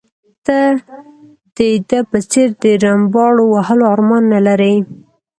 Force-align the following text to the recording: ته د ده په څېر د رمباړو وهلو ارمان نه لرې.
ته 0.45 0.59
د 1.55 1.57
ده 1.89 1.99
په 2.09 2.17
څېر 2.31 2.49
د 2.63 2.65
رمباړو 2.83 3.43
وهلو 3.53 3.83
ارمان 3.93 4.23
نه 4.33 4.39
لرې. 4.47 4.75